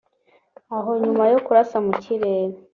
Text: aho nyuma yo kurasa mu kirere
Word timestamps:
aho 0.75 0.91
nyuma 1.03 1.23
yo 1.31 1.39
kurasa 1.45 1.77
mu 1.85 1.93
kirere 2.03 2.55